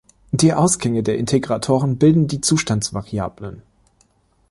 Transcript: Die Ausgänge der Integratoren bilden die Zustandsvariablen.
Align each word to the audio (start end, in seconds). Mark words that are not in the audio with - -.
Die 0.31 0.51
Ausgänge 0.51 1.03
der 1.03 1.19
Integratoren 1.19 1.99
bilden 1.99 2.25
die 2.27 2.41
Zustandsvariablen. 2.41 3.61